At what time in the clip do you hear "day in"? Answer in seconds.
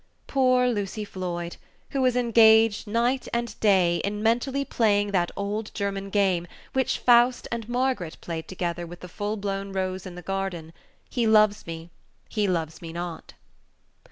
3.59-4.23